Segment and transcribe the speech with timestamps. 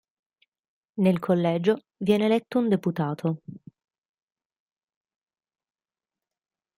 [0.95, 3.41] Nel collegio viene eletto un deputato.